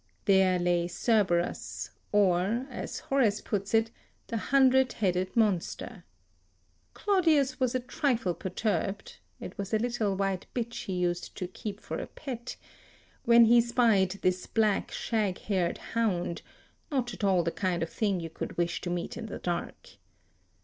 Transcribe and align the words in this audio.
There 0.25 0.57
lay 0.57 0.87
Cerberus, 0.87 1.91
or, 2.11 2.65
as 2.71 3.01
Horace 3.01 3.39
puts 3.39 3.75
it, 3.75 3.91
the 4.25 4.35
hundred 4.37 4.93
headed 4.93 5.35
monster. 5.37 6.03
[Sidenote: 6.95 7.17
Odes 7.19 7.27
ii, 7.27 7.33
13, 7.35 7.37
35] 7.37 7.47
Claudius 7.53 7.59
was 7.59 7.75
a 7.75 7.79
trifle 7.87 8.33
perturbed 8.33 9.17
(it 9.39 9.57
was 9.59 9.75
a 9.75 9.77
little 9.77 10.15
white 10.15 10.47
bitch 10.55 10.85
he 10.85 10.93
used 10.93 11.35
to 11.37 11.45
keep 11.47 11.79
for 11.79 11.99
a 11.99 12.07
pet) 12.07 12.55
when 13.25 13.45
he 13.45 13.61
spied 13.61 14.09
this 14.23 14.47
black 14.47 14.89
shag 14.89 15.37
haired 15.37 15.77
hound, 15.77 16.41
not 16.89 17.13
at 17.13 17.23
all 17.23 17.43
the 17.43 17.51
kind 17.51 17.83
of 17.83 17.89
thing 17.91 18.19
you 18.19 18.31
could 18.31 18.57
wish 18.57 18.81
to 18.81 18.89
meet 18.89 19.17
in 19.17 19.27
the 19.27 19.37
dark. 19.37 19.97